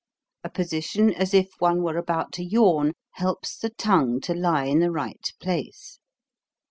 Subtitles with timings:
[0.43, 4.79] A position as if one were about to yawn helps the tongue to lie in
[4.79, 5.99] ,the right place.